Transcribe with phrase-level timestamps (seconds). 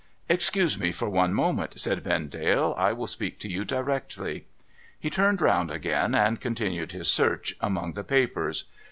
[0.29, 4.47] Excuse me for one moment,' said Vendale;' I will speak to you directly.'
[4.99, 8.63] He turned round again, and continued his search among the papers.